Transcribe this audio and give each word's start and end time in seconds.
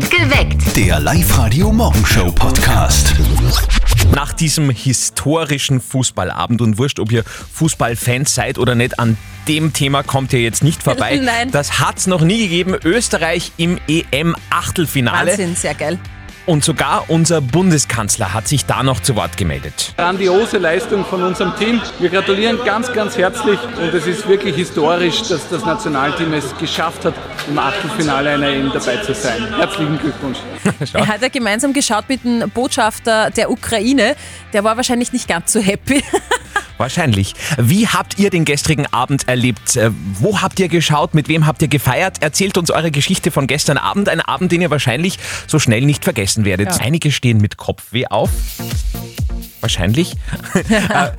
Geweckt. 0.00 0.74
Der 0.74 0.98
Live-Radio-Morgenshow-Podcast. 1.00 3.14
Nach 4.14 4.32
diesem 4.32 4.70
historischen 4.70 5.82
Fußballabend 5.82 6.62
und 6.62 6.78
wurscht, 6.78 6.98
ob 6.98 7.12
ihr 7.12 7.24
Fußballfans 7.24 8.34
seid 8.34 8.56
oder 8.58 8.74
nicht, 8.74 8.98
an 8.98 9.18
dem 9.48 9.74
Thema 9.74 10.02
kommt 10.02 10.32
ihr 10.32 10.40
jetzt 10.40 10.64
nicht 10.64 10.82
vorbei. 10.82 11.16
Nein. 11.22 11.50
Das 11.50 11.78
hat's 11.78 12.06
noch 12.06 12.22
nie 12.22 12.44
gegeben. 12.44 12.74
Österreich 12.82 13.52
im 13.58 13.78
EM-Achtelfinale. 13.86 15.32
Wahnsinn, 15.32 15.56
sehr 15.56 15.74
geil. 15.74 15.98
Und 16.44 16.64
sogar 16.64 17.04
unser 17.08 17.40
Bundeskanzler 17.40 18.34
hat 18.34 18.48
sich 18.48 18.66
da 18.66 18.82
noch 18.82 19.00
zu 19.00 19.14
Wort 19.14 19.36
gemeldet. 19.36 19.94
Grandiose 19.96 20.58
Leistung 20.58 21.04
von 21.04 21.22
unserem 21.22 21.54
Team. 21.56 21.80
Wir 22.00 22.10
gratulieren 22.10 22.58
ganz, 22.64 22.92
ganz 22.92 23.16
herzlich 23.16 23.58
und 23.80 23.94
es 23.94 24.08
ist 24.08 24.26
wirklich 24.26 24.56
historisch, 24.56 25.22
dass 25.28 25.48
das 25.48 25.64
Nationalteam 25.64 26.32
es 26.32 26.56
geschafft 26.58 27.04
hat, 27.04 27.14
im 27.48 27.56
Achtelfinale 27.58 28.30
einer 28.30 28.48
EM 28.48 28.72
dabei 28.72 28.96
zu 28.96 29.14
sein. 29.14 29.54
Herzlichen 29.56 29.98
Glückwunsch. 29.98 30.38
Er 30.94 31.06
hat 31.06 31.22
ja 31.22 31.28
gemeinsam 31.28 31.72
geschaut 31.72 32.08
mit 32.08 32.24
dem 32.24 32.50
Botschafter 32.50 33.30
der 33.30 33.50
Ukraine. 33.50 34.16
Der 34.52 34.64
war 34.64 34.76
wahrscheinlich 34.76 35.12
nicht 35.12 35.28
ganz 35.28 35.52
so 35.52 35.60
happy. 35.60 36.02
Wahrscheinlich. 36.82 37.34
Wie 37.58 37.86
habt 37.86 38.18
ihr 38.18 38.28
den 38.28 38.44
gestrigen 38.44 38.86
Abend 38.92 39.28
erlebt? 39.28 39.76
Äh, 39.76 39.92
Wo 40.18 40.42
habt 40.42 40.58
ihr 40.58 40.66
geschaut? 40.66 41.14
Mit 41.14 41.28
wem 41.28 41.46
habt 41.46 41.62
ihr 41.62 41.68
gefeiert? 41.68 42.20
Erzählt 42.22 42.58
uns 42.58 42.72
eure 42.72 42.90
Geschichte 42.90 43.30
von 43.30 43.46
gestern 43.46 43.78
Abend. 43.78 44.08
Ein 44.08 44.20
Abend, 44.20 44.50
den 44.50 44.60
ihr 44.62 44.70
wahrscheinlich 44.70 45.20
so 45.46 45.60
schnell 45.60 45.82
nicht 45.82 46.02
vergessen 46.02 46.44
werdet. 46.44 46.80
Einige 46.80 47.12
stehen 47.12 47.38
mit 47.38 47.56
Kopfweh 47.56 48.06
auf. 48.08 48.30
Wahrscheinlich. 49.62 50.16
äh, 50.68 51.12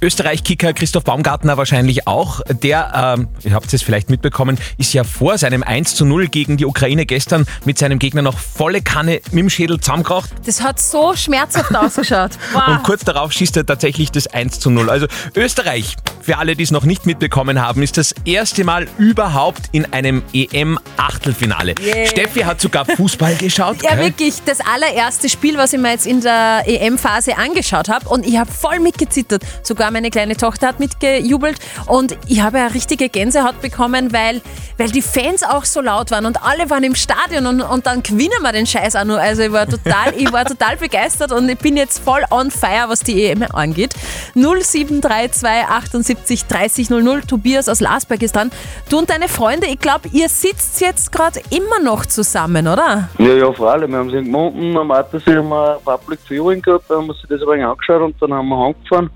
Österreich-Kicker 0.00 0.72
Christoph 0.72 1.04
Baumgartner 1.04 1.56
wahrscheinlich 1.56 2.06
auch. 2.06 2.40
Der, 2.48 3.16
ähm, 3.18 3.28
ihr 3.42 3.52
habt 3.52 3.72
es 3.72 3.82
vielleicht 3.82 4.08
mitbekommen, 4.08 4.56
ist 4.78 4.94
ja 4.94 5.02
vor 5.02 5.36
seinem 5.36 5.64
1 5.64 5.96
zu 5.96 6.04
0 6.04 6.28
gegen 6.28 6.56
die 6.56 6.64
Ukraine 6.64 7.06
gestern 7.06 7.46
mit 7.64 7.76
seinem 7.78 7.98
Gegner 7.98 8.22
noch 8.22 8.38
volle 8.38 8.82
Kanne 8.82 9.20
mit 9.32 9.42
dem 9.42 9.50
Schädel 9.50 9.80
zusammengekracht. 9.80 10.30
Das 10.46 10.62
hat 10.62 10.78
so 10.78 11.14
schmerzhaft 11.16 11.74
ausgeschaut. 11.74 12.32
Wow. 12.52 12.68
Und 12.68 12.82
kurz 12.82 13.04
darauf 13.04 13.32
schießt 13.32 13.58
er 13.58 13.66
tatsächlich 13.66 14.10
das 14.10 14.26
1 14.26 14.58
zu 14.60 14.70
0. 14.70 14.88
Also 14.88 15.06
Österreich, 15.34 15.96
für 16.22 16.38
alle, 16.38 16.56
die 16.56 16.62
es 16.62 16.70
noch 16.70 16.84
nicht 16.84 17.04
mitbekommen 17.04 17.60
haben, 17.60 17.82
ist 17.82 17.98
das 17.98 18.14
erste 18.24 18.64
Mal 18.64 18.86
überhaupt 18.96 19.62
in 19.72 19.92
einem 19.92 20.22
EM-Achtelfinale. 20.32 21.74
Yeah. 21.80 22.06
Steffi 22.06 22.40
hat 22.40 22.60
sogar 22.60 22.86
Fußball 22.86 23.34
geschaut. 23.38 23.82
Ja, 23.82 23.94
gell? 23.94 24.06
wirklich, 24.06 24.42
das 24.44 24.58
allererste 24.60 25.28
Spiel, 25.28 25.58
was 25.58 25.72
ich 25.72 25.80
mir 25.80 25.90
jetzt 25.90 26.06
in 26.06 26.20
der 26.20 26.62
EM-Phase 26.66 27.36
angeschaut 27.36 27.87
habe 27.88 28.08
und 28.08 28.26
ich 28.26 28.38
habe 28.38 28.50
voll 28.50 28.80
mitgezittert. 28.80 29.42
Sogar 29.62 29.90
meine 29.90 30.10
kleine 30.10 30.36
Tochter 30.36 30.68
hat 30.68 30.80
mitgejubelt 30.80 31.58
und 31.86 32.16
ich 32.26 32.40
habe 32.40 32.58
eine 32.58 32.74
richtige 32.74 33.08
Gänsehaut 33.08 33.60
bekommen, 33.60 34.12
weil, 34.12 34.40
weil 34.76 34.90
die 34.90 35.02
Fans 35.02 35.42
auch 35.42 35.64
so 35.64 35.80
laut 35.80 36.10
waren 36.10 36.26
und 36.26 36.42
alle 36.42 36.70
waren 36.70 36.84
im 36.84 36.94
Stadion 36.94 37.46
und, 37.46 37.62
und 37.62 37.86
dann 37.86 38.02
gewinnen 38.02 38.42
wir 38.42 38.52
den 38.52 38.66
Scheiß 38.66 38.96
auch 38.96 39.04
nur. 39.04 39.20
Also 39.20 39.42
ich 39.42 39.52
war 39.52 39.66
total, 39.66 40.14
ich 40.16 40.32
war 40.32 40.44
total 40.44 40.76
begeistert 40.76 41.32
und 41.32 41.48
ich 41.48 41.58
bin 41.58 41.76
jetzt 41.76 41.98
voll 41.98 42.24
on 42.30 42.50
fire, 42.50 42.88
was 42.88 43.00
die 43.00 43.24
EM 43.24 43.42
angeht. 43.52 43.94
0732 44.34 45.48
78 45.68 46.46
30 46.46 46.90
00, 46.90 47.22
Tobias 47.22 47.68
aus 47.68 47.80
Lasberg 47.80 48.22
ist 48.22 48.36
dran. 48.36 48.50
Du 48.88 48.98
und 48.98 49.10
deine 49.10 49.28
Freunde, 49.28 49.66
ich 49.66 49.78
glaube, 49.78 50.08
ihr 50.12 50.28
sitzt 50.28 50.80
jetzt 50.80 51.12
gerade 51.12 51.40
immer 51.50 51.80
noch 51.80 52.06
zusammen, 52.06 52.66
oder? 52.66 53.08
Ja, 53.18 53.34
ja, 53.34 53.52
freilich. 53.52 53.88
Wir 53.90 53.98
haben 53.98 54.10
sie 54.10 54.22
gemunden, 54.22 54.76
am 54.76 54.90
Attersee 54.90 55.36
haben 55.36 55.48
wir 55.48 55.80
Public 55.84 56.20
Viewing 56.28 56.62
gehabt, 56.62 56.84
da 56.88 56.96
haben 56.96 57.06
wir 57.06 57.14
sich 57.14 57.26
das 57.28 57.40
ein 57.42 57.48
wenig 57.48 57.64
angeschaut 57.78 58.02
und 58.02 58.14
dann 58.20 58.32
haben 58.34 58.48
wir 58.48 58.58
heimgefahren. 58.58 59.10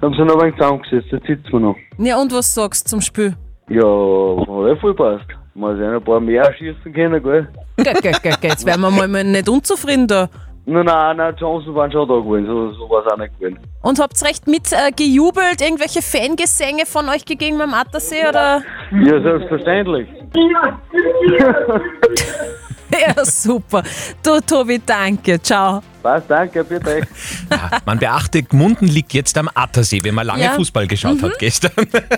Dann 0.00 0.10
haben 0.10 0.14
sie 0.14 0.24
noch 0.24 0.34
ein 0.36 0.42
wenig 0.42 0.56
zusammengesetzt, 0.56 1.12
jetzt 1.12 1.26
sitzen 1.26 1.52
wir 1.52 1.60
noch. 1.60 1.76
Ja, 1.98 2.20
und 2.20 2.32
was 2.32 2.54
sagst 2.54 2.86
du 2.86 2.90
zum 2.90 3.00
Spiel? 3.00 3.34
Ja, 3.68 3.80
hat 3.82 4.76
eh 4.76 4.76
voll 4.80 4.94
passt. 4.94 5.26
Mal 5.54 5.76
sehen, 5.76 5.94
ein 5.94 6.02
paar 6.02 6.20
mehr 6.20 6.52
schießen 6.54 6.92
können, 6.92 7.22
gell? 7.22 7.48
Ge, 7.76 7.92
ge, 7.92 8.12
ge, 8.22 8.32
ge. 8.40 8.50
Jetzt 8.50 8.66
wären 8.66 8.80
wir 8.80 8.90
mal 8.90 9.06
mal 9.06 9.22
nicht 9.24 9.48
unzufrieden 9.48 10.08
da. 10.08 10.28
Nein, 10.66 10.86
nein, 10.86 11.18
nein, 11.18 11.34
Johnson 11.38 11.74
waren 11.74 11.92
schon 11.92 12.08
da 12.08 12.14
gewesen, 12.14 12.46
so, 12.46 12.72
so 12.72 12.88
war 12.88 13.04
es 13.04 13.12
auch 13.12 13.18
nicht 13.18 13.38
gewesen. 13.38 13.58
Und 13.82 14.00
habt 14.00 14.20
recht 14.24 14.46
mit 14.46 14.72
äh, 14.72 14.90
gejubelt? 14.96 15.60
Irgendwelche 15.60 16.00
Fangesänge 16.00 16.86
von 16.86 17.08
euch 17.10 17.26
gegeben 17.26 17.60
am 17.60 17.74
Attersee 17.74 18.26
oder? 18.26 18.62
Ja, 18.90 19.20
selbstverständlich. 19.22 20.08
Ja, 22.90 23.24
super. 23.24 23.82
Du, 24.22 24.40
Tobi, 24.40 24.80
danke. 24.84 25.40
Ciao. 25.42 25.82
Passt, 26.04 26.26
danke, 26.28 26.62
bitte. 26.62 27.00
Man 27.86 27.98
beachte, 27.98 28.42
Gmunden 28.42 28.86
liegt 28.86 29.14
jetzt 29.14 29.38
am 29.38 29.48
Attersee, 29.54 30.00
wenn 30.02 30.14
man 30.14 30.26
lange 30.26 30.42
Ja. 30.44 30.52
Mhm. 30.52 30.56
Fußball 30.56 30.86
geschaut 30.86 31.22
hat 31.22 31.38
gestern. 31.38 31.72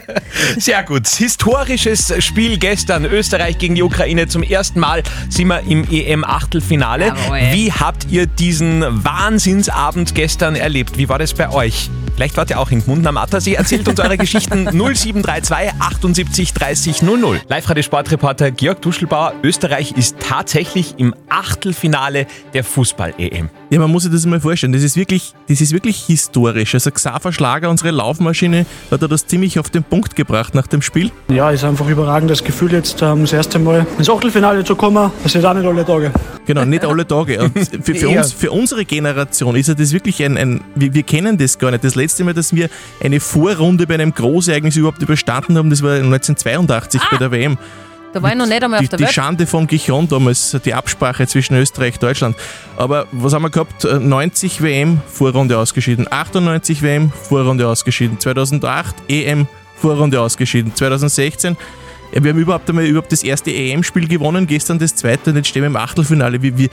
Sehr 0.59 0.83
gut. 0.83 1.07
Historisches 1.07 2.13
Spiel 2.19 2.59
gestern. 2.59 3.05
Österreich 3.05 3.59
gegen 3.59 3.77
die 3.77 3.85
Ukraine. 3.85 4.27
Zum 4.27 4.43
ersten 4.43 4.81
Mal 4.81 5.05
sind 5.29 5.47
wir 5.47 5.61
im 5.61 5.87
EM-Achtelfinale. 5.89 7.15
Wie 7.53 7.71
habt 7.73 8.09
ihr 8.11 8.27
diesen 8.27 8.83
Wahnsinnsabend 9.05 10.17
gestern 10.17 10.57
erlebt? 10.57 10.99
Wie 10.99 11.09
war 11.09 11.21
das 11.21 11.33
bei 11.33 11.49
euch? 11.49 11.89
Vielleicht 12.17 12.37
wart 12.39 12.49
ihr 12.51 12.59
auch 12.59 12.71
in 12.71 12.83
Gmunden 12.83 13.07
am 13.07 13.19
Attersee. 13.19 13.55
Erzählt 13.55 13.87
uns 13.87 14.01
eure 14.01 14.17
Geschichten 14.19 14.65
0732 14.65 15.75
78 15.79 16.53
30 16.55 17.03
00. 17.03 17.41
Live-Radio-Sportreporter 17.47 18.51
Georg 18.51 18.81
Duschelbauer. 18.83 19.35
Österreich 19.43 19.93
ist 19.93 20.17
tatsächlich 20.19 20.95
im 20.97 21.15
Achtelfinale 21.29 22.27
der 22.55 22.65
Fußball-EM. 22.65 23.51
Ja, 23.69 23.76
man 23.79 23.91
muss 23.91 24.05
sich 24.05 24.13
das 24.13 24.27
mal 24.27 24.41
vorstellen. 24.41 24.73
Das 24.73 24.83
ist 24.83 24.97
wirklich, 24.97 25.33
das 25.49 25.61
ist 25.61 25.73
wirklich 25.73 26.05
historisch. 26.07 26.75
Also 26.75 26.91
Xaver 26.91 27.33
Schlager, 27.33 27.71
unsere 27.71 27.91
Laufmaschine, 27.91 28.67
hat 28.91 29.03
er 29.03 29.09
das 29.09 29.27
ziemlich 29.27 29.59
auf 29.59 29.71
den 29.71 29.83
Punkt 29.85 30.17
gebracht 30.17 30.55
nach 30.55 30.67
dem 30.67 30.83
Spiel. 30.83 31.11
Ja, 31.29 31.51
ist 31.51 31.65
einfach 31.65 31.87
ein 31.87 31.93
überragendes 31.93 32.45
Gefühl, 32.45 32.73
jetzt 32.73 33.03
ähm, 33.03 33.23
das 33.23 33.33
erste 33.33 33.59
Mal 33.59 33.87
ins 33.99 34.09
Achtelfinale 34.11 34.65
zu 34.65 34.77
kommen. 34.77 35.11
Das 35.23 35.35
ist 35.35 35.45
auch 35.45 35.55
nicht 35.55 35.67
alle 35.67 35.85
Tage. 35.85 36.13
Genau, 36.47 36.65
nicht 36.65 36.85
alle 36.85 37.07
Tage. 37.07 37.41
Und 37.41 37.59
für, 37.85 37.95
für, 37.95 38.07
Ja. 38.11 38.21
uns, 38.21 38.33
für 38.33 38.51
unsere 38.53 38.85
Generation 38.85 39.57
ist 39.57 39.67
ja 39.69 39.75
das 39.75 39.93
wirklich 39.93 40.23
ein, 40.25 40.37
ein 40.37 40.61
wir, 40.75 40.95
wir 40.95 41.03
kennen 41.03 41.37
das 41.39 41.59
gar 41.59 41.71
nicht. 41.71 41.83
Das 41.83 41.95
letzte 41.97 42.23
Mal, 42.25 42.35
dass 42.35 42.55
wir 42.55 42.69
eine 43.03 43.19
Vorrunde 43.21 43.87
bei 43.87 43.95
einem 43.95 44.15
Großereignis 44.15 44.77
überhaupt 44.77 45.03
überstanden 45.03 45.57
haben, 45.59 45.71
das 45.71 45.83
war 45.83 45.95
1982 45.95 47.01
bei 47.11 47.17
der 47.17 47.31
WM. 47.31 47.59
Da 48.17 48.23
war 48.23 48.31
ich 48.31 48.39
noch 48.39 48.47
nicht 48.47 48.65
einmal 48.65 48.81
Die, 48.81 48.87
auf 48.87 48.89
der 48.89 48.97
die 48.97 49.05
Welt. 49.05 49.13
Schande 49.13 49.47
von 49.47 49.67
Gichon 49.67 50.09
damals, 50.09 50.57
die 50.65 50.73
Absprache 50.73 51.27
zwischen 51.27 51.55
Österreich 51.55 51.97
und 51.97 52.03
Deutschland. 52.03 52.35
Aber 52.79 53.07
was 53.13 53.35
haben 53.35 53.43
wir 53.43 53.51
gehabt? 53.51 53.85
Äh, 53.85 53.99
90 53.99 54.63
WM, 54.63 55.03
Vorrunde 55.07 55.59
ausgeschieden. 55.59 56.11
98 56.11 56.81
WM, 56.81 57.13
Vorrunde 57.13 57.69
ausgeschieden. 57.69 58.19
2008 58.19 58.97
EM, 59.09 59.47
Vorrunde 59.77 60.19
ausgeschieden. 60.19 60.75
2016 60.75 61.59
ja, 62.15 62.25
wir 62.25 62.31
haben 62.31 62.39
überhaupt 62.39 62.67
einmal 62.71 62.87
überhaupt 62.87 63.13
das 63.13 63.23
erste 63.23 63.53
EM-Spiel 63.53 64.09
gewonnen, 64.09 64.47
gestern 64.47 64.79
das 64.79 64.95
zweite 64.95 65.29
und 65.29 65.37
jetzt 65.37 65.49
stehen 65.49 65.61
wir 65.61 65.67
im 65.67 65.77
Achtelfinale. 65.77 66.41
Wie, 66.41 66.57
wie, 66.57 66.71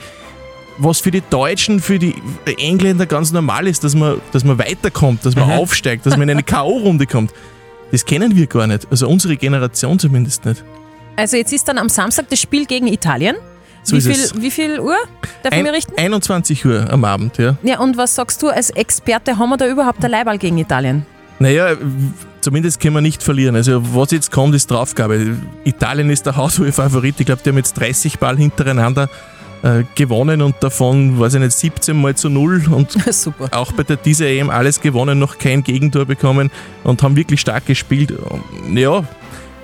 was 0.78 1.00
für 1.00 1.10
die 1.10 1.22
Deutschen, 1.28 1.78
für 1.80 1.98
die 1.98 2.14
Engländer 2.56 3.04
ganz 3.04 3.32
normal 3.32 3.66
ist, 3.66 3.84
dass 3.84 3.94
man, 3.94 4.18
dass 4.32 4.44
man 4.44 4.58
weiterkommt, 4.58 5.26
dass 5.26 5.36
man 5.36 5.50
aufsteigt, 5.50 6.06
dass 6.06 6.16
man 6.16 6.22
in 6.22 6.30
eine 6.30 6.42
K.O.-Runde 6.42 7.06
kommt. 7.06 7.32
Das 7.90 8.06
kennen 8.06 8.34
wir 8.34 8.46
gar 8.46 8.66
nicht. 8.66 8.86
Also 8.90 9.08
unsere 9.08 9.36
Generation 9.36 9.98
zumindest 9.98 10.46
nicht. 10.46 10.64
Also 11.16 11.36
jetzt 11.36 11.52
ist 11.52 11.66
dann 11.68 11.78
am 11.78 11.88
Samstag 11.88 12.26
das 12.28 12.40
Spiel 12.40 12.66
gegen 12.66 12.86
Italien. 12.86 13.36
So 13.82 13.96
wie, 13.96 14.00
viel, 14.00 14.12
es. 14.12 14.40
wie 14.40 14.50
viel 14.50 14.80
Uhr 14.80 14.96
darf 15.42 15.52
ich 15.52 15.58
Ein, 15.58 15.64
mir 15.64 15.72
richten? 15.72 15.92
21 15.96 16.64
Uhr 16.64 16.90
am 16.90 17.04
Abend, 17.04 17.36
ja. 17.36 17.56
Ja, 17.62 17.80
und 17.80 17.96
was 17.98 18.14
sagst 18.14 18.42
du 18.42 18.48
als 18.48 18.70
Experte, 18.70 19.38
haben 19.38 19.50
wir 19.50 19.58
da 19.58 19.68
überhaupt 19.68 20.02
ein 20.04 20.10
Leiball 20.10 20.38
gegen 20.38 20.56
Italien? 20.56 21.04
Naja, 21.38 21.74
zumindest 22.40 22.80
können 22.80 22.94
wir 22.94 23.00
nicht 23.02 23.22
verlieren. 23.22 23.56
Also 23.56 23.82
was 23.94 24.10
jetzt 24.12 24.30
kommt, 24.32 24.54
ist 24.54 24.70
Draufgabe. 24.70 25.36
Italien 25.64 26.08
ist 26.08 26.24
der 26.24 26.36
haushohe 26.36 26.72
Favorit. 26.72 27.16
Ich 27.18 27.26
glaube, 27.26 27.42
die 27.44 27.50
haben 27.50 27.58
jetzt 27.58 27.74
30 27.74 28.18
Ball 28.18 28.38
hintereinander 28.38 29.10
äh, 29.62 29.82
gewonnen 29.94 30.40
und 30.40 30.54
davon, 30.60 31.18
weiß 31.18 31.34
ich 31.34 31.40
nicht, 31.40 31.52
17 31.52 32.00
mal 32.00 32.14
zu 32.14 32.28
null 32.30 32.64
und 32.70 32.92
Super. 33.12 33.48
auch 33.50 33.72
bei 33.72 33.82
der 33.82 33.96
dieser 33.96 34.26
EM 34.26 34.48
alles 34.48 34.80
gewonnen, 34.80 35.18
noch 35.18 35.38
kein 35.38 35.62
Gegentor 35.62 36.06
bekommen 36.06 36.50
und 36.84 37.02
haben 37.02 37.16
wirklich 37.16 37.40
stark 37.40 37.66
gespielt. 37.66 38.12
Und 38.12 38.76
Ja, 38.76 39.04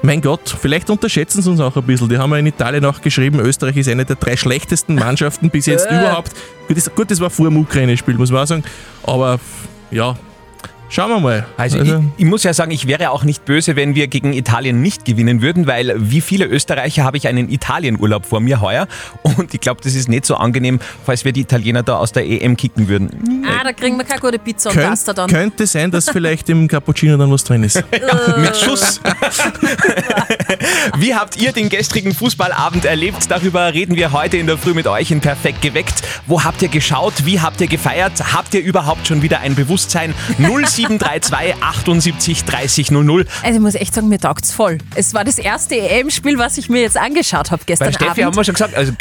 mein 0.03 0.21
Gott, 0.21 0.57
vielleicht 0.61 0.89
unterschätzen 0.91 1.43
sie 1.43 1.51
uns 1.51 1.61
auch 1.61 1.77
ein 1.77 1.83
bisschen. 1.83 2.09
Die 2.09 2.17
haben 2.19 2.31
ja 2.33 2.39
in 2.39 2.47
Italien 2.47 2.85
auch 2.85 3.01
geschrieben, 3.01 3.39
Österreich 3.41 3.77
ist 3.77 3.89
eine 3.89 4.05
der 4.05 4.17
drei 4.17 4.37
schlechtesten 4.37 4.95
Mannschaften 4.95 5.51
bis 5.51 5.67
jetzt 5.67 5.87
Äh. 5.87 5.99
überhaupt. 6.01 6.33
Gut 6.69 6.77
das, 6.77 6.95
gut, 6.95 7.11
das 7.11 7.21
war 7.21 7.31
vor 7.31 7.49
dem 7.49 7.57
Ukraine-Spiel, 7.59 8.15
muss 8.15 8.31
man 8.31 8.43
auch 8.43 8.47
sagen. 8.47 8.65
Aber 9.03 9.39
ja, 9.91 10.17
schauen 10.91 11.11
wir 11.11 11.21
mal. 11.21 11.47
Also, 11.57 11.79
Ich, 11.81 11.93
ich 12.19 12.25
muss 12.25 12.43
ja 12.43 12.53
sagen, 12.53 12.71
ich 12.71 12.87
wäre 12.87 13.11
auch 13.11 13.25
nicht 13.25 13.45
böse, 13.45 13.77
wenn 13.77 13.95
wir 13.95 14.07
gegen 14.09 14.33
Italien 14.33 14.83
nicht 14.83 15.05
gewinnen 15.05 15.41
würden, 15.41 15.67
weil 15.67 15.95
wie 15.97 16.21
viele 16.21 16.45
Österreicher 16.47 17.05
habe 17.05 17.17
ich 17.17 17.27
einen 17.29 17.49
Italienurlaub 17.51 18.27
vor 18.27 18.41
mir 18.41 18.61
heuer 18.61 18.87
und 19.23 19.55
ich 19.55 19.61
glaube, 19.61 19.81
das 19.83 19.95
ist 19.95 20.09
nicht 20.09 20.27
so 20.27 20.35
angenehm, 20.37 20.81
falls 21.07 21.25
wir 21.25 21.33
die 21.33 21.41
Italiener 21.43 21.83
da 21.83 21.97
aus 21.97 22.13
der 22.13 22.27
EM 22.27 22.57
kicken 22.57 22.89
würden. 22.89 23.45
Ah, 23.47 23.65
da 23.65 23.73
kriegen 23.73 23.97
wir 23.97 24.05
keine 24.05 24.21
gute 24.21 24.39
Pizza 24.39 24.71
und 24.71 24.77
Könnt, 24.77 24.89
Pasta 24.89 25.13
dann. 25.13 25.31
könnte 25.31 25.67
sein, 25.67 25.91
dass 25.91 26.11
vielleicht 26.11 26.49
im 26.49 26.69
Cappuccino 26.69 27.17
dann 27.17 27.31
was 27.31 27.45
drin 27.45 27.63
ist. 27.65 27.83
Mit 28.37 28.57
Schuss. 28.57 29.01
Wie 30.97 31.15
habt 31.15 31.37
ihr 31.41 31.53
den 31.53 31.69
gestrigen 31.69 32.15
Fußballabend 32.15 32.85
erlebt? 32.85 33.31
Darüber 33.31 33.73
reden 33.73 33.97
wir 33.97 34.13
heute 34.13 34.37
in 34.37 34.47
der 34.47 34.59
Früh 34.59 34.75
mit 34.75 34.87
euch 34.87 35.11
in 35.11 35.21
Perfekt 35.21 35.63
geweckt. 35.63 36.03
Wo 36.27 36.43
habt 36.43 36.63
ihr 36.63 36.69
geschaut? 36.69 37.25
Wie 37.25 37.41
habt 37.41 37.61
ihr 37.61 37.67
gefeiert? 37.69 38.13
Habt 38.35 38.55
ihr 38.55 38.63
überhaupt 38.63 39.07
schon 39.07 39.23
wieder 39.23 39.41
ein 39.41 39.55
Bewusstsein? 39.55 40.15
07 40.39 40.80
0732 40.89 41.63
78 41.63 42.45
30 42.45 42.91
00. 42.91 43.27
Also 43.43 43.55
ich 43.55 43.61
muss 43.61 43.75
echt 43.75 43.95
sagen, 43.95 44.09
mir 44.09 44.19
taugt's 44.19 44.53
voll. 44.53 44.79
Es 44.95 45.15
war 45.15 45.25
das 45.25 45.39
erste 45.39 45.77
EM-Spiel, 45.77 46.39
was 46.39 46.59
ich 46.59 46.69
mir 46.69 46.81
jetzt 46.83 46.97
angeschaut 46.97 47.51
habe 47.51 47.63
gestern 47.67 47.89
Bei 47.89 47.93
Steffi 47.93 48.21
haben 48.21 48.29
Abend. 48.29 48.37
wir 48.37 48.45
schon 48.45 48.55
gesagt, 48.55 48.75
also 48.75 48.93